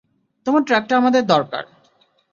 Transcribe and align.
তোমার 0.45 0.63
ট্রাকটা 0.63 0.93
আমাদের 0.97 1.23
দরকার! 1.25 1.63